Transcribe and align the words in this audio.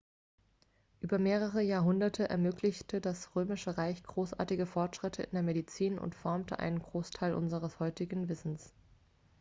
über 0.99 1.19
mehrere 1.19 1.61
jahrhunderte 1.61 2.27
ermöglichte 2.27 2.99
das 3.01 3.35
römische 3.35 3.77
reich 3.77 4.01
großartige 4.01 4.65
fortschritte 4.65 5.21
in 5.21 5.29
der 5.33 5.43
medizin 5.43 5.99
und 5.99 6.15
formte 6.15 6.57
einen 6.57 6.79
großteil 6.81 7.35
unseres 7.35 7.77
heutigen 7.79 8.27
wissens 8.27 8.73